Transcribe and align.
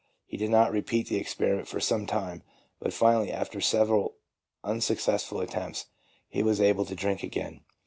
He 0.25 0.35
did 0.35 0.49
not 0.49 0.71
repeat 0.71 1.09
the 1.09 1.17
experiment 1.19 1.67
for 1.67 1.79
some 1.79 2.07
time, 2.07 2.41
but 2.79 2.91
finally, 2.91 3.31
after 3.31 3.61
several 3.61 4.15
unsuccessful 4.63 5.41
attempts, 5.41 5.89
he 6.27 6.41
was 6.41 6.59
able 6.59 6.85
to 6.85 6.95
drink 6.95 7.21
again. 7.21 7.61